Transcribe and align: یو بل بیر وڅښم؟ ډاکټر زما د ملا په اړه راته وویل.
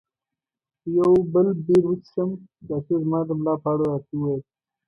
یو 0.97 1.11
بل 1.33 1.47
بیر 1.65 1.83
وڅښم؟ 1.89 2.29
ډاکټر 2.67 2.97
زما 3.05 3.19
د 3.27 3.29
ملا 3.39 3.55
په 3.63 3.67
اړه 3.73 3.83
راته 3.91 4.11
وویل. 4.15 4.41